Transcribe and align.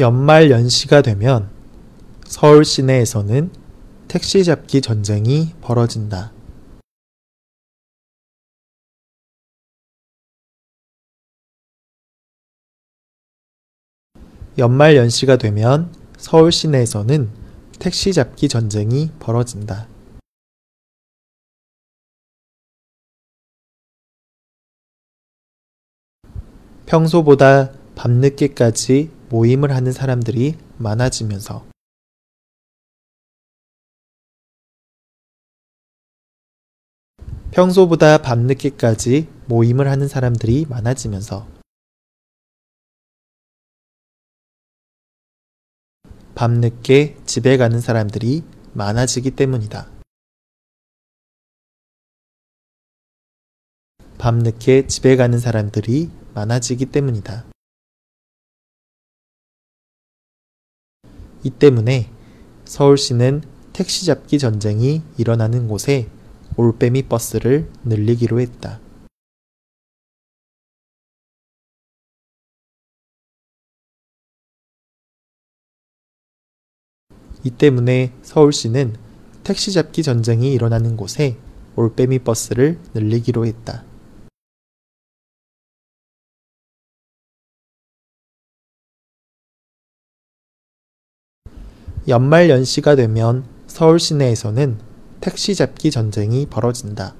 연말 0.00 0.48
연시가 0.52 1.02
되면 1.02 1.50
서울 2.24 2.64
시내에서는 2.64 3.50
택시 4.06 4.44
잡기 4.44 4.80
전쟁이 4.80 5.52
벌어진다. 5.60 6.32
연말 14.56 14.94
연시가 14.94 15.36
되면 15.36 15.92
서울 16.16 16.52
시내에서는 16.52 17.28
택시 17.80 18.12
잡기 18.12 18.48
전쟁이 18.48 19.10
벌어진다. 19.18 19.88
평소보다 26.86 27.72
밤늦게까지 27.96 29.17
모임을 29.30 29.70
하는 29.72 29.92
사람들이 29.92 30.56
많아지면서 30.78 31.66
평소보다 37.50 38.18
밤늦게까지 38.18 39.28
모임을 39.48 39.88
하는 39.88 40.06
사람들이 40.06 40.66
많아지면서 40.66 41.48
밤늦게 46.34 47.16
집에 47.26 47.56
가는 47.56 47.80
사람들이 47.80 48.44
많아지기 48.74 49.32
때문이다. 49.32 49.90
밤늦게 54.18 54.86
집에 54.86 55.16
가는 55.16 55.38
사람들이 55.38 56.10
많아지기 56.34 56.86
때문이다. 56.86 57.57
이 61.44 61.50
때문에 61.50 62.10
서울시는 62.64 63.42
택시 63.72 64.06
잡기 64.06 64.38
전쟁이 64.38 65.02
일어나는 65.16 65.68
곳에 65.68 66.08
올빼미 66.56 67.04
버스를 67.04 67.70
늘리기로 67.84 68.40
했다. 68.40 68.80
이 77.44 77.50
때문에 77.50 78.12
서울시는 78.22 78.96
택시 79.44 79.72
잡기 79.72 80.02
전쟁이 80.02 80.52
일어나는 80.52 80.96
곳에 80.96 81.36
올빼미 81.76 82.18
버스를 82.20 82.78
늘리기로 82.94 83.46
했다. 83.46 83.84
연말 92.08 92.48
연시가 92.48 92.96
되면 92.96 93.44
서울 93.66 94.00
시내에서는 94.00 94.78
택시 95.20 95.54
잡기 95.54 95.90
전쟁이 95.90 96.46
벌어진다. 96.46 97.14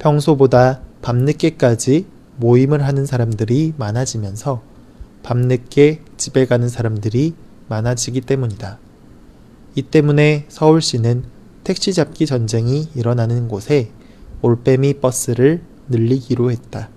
평소보다 0.00 0.80
밤늦게까지 1.02 2.06
모임을 2.36 2.84
하는 2.84 3.06
사람들이 3.06 3.74
많아지면서 3.76 4.60
밤늦게 5.22 6.00
집에 6.16 6.46
가는 6.46 6.68
사람들이 6.68 7.34
많아지기 7.68 8.22
때문이다. 8.22 8.80
이 9.76 9.82
때문에 9.82 10.46
서울시는 10.48 11.22
택시 11.62 11.92
잡기 11.92 12.26
전쟁이 12.26 12.88
일어나는 12.96 13.46
곳에 13.46 13.90
올빼미 14.42 14.94
버스를 14.94 15.62
늘리기로 15.88 16.50
했다. 16.50 16.90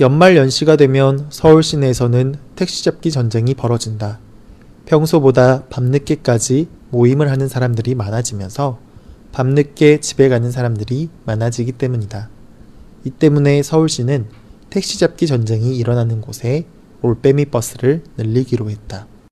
연말 0.00 0.36
연시가 0.36 0.74
되면 0.74 1.26
서울 1.30 1.62
시내에서는 1.62 2.34
택시 2.56 2.82
잡기 2.82 3.12
전쟁이 3.12 3.54
벌어진다. 3.54 4.18
평소보다 4.86 5.66
밤늦게까지 5.66 6.66
모임을 6.90 7.30
하는 7.30 7.46
사람들이 7.46 7.94
많아지면서 7.94 8.80
밤늦게 9.30 10.00
집에 10.00 10.28
가는 10.28 10.50
사람들이 10.50 11.10
많아지기 11.26 11.72
때문이다. 11.72 12.28
이 13.04 13.10
때문에 13.10 13.62
서울시는 13.62 14.26
택시 14.68 14.98
잡기 14.98 15.28
전쟁이 15.28 15.76
일어나는 15.76 16.20
곳에 16.20 16.66
올빼미 17.02 17.46
버스를 17.46 18.02
늘리기로 18.16 18.70
했다. 18.70 19.06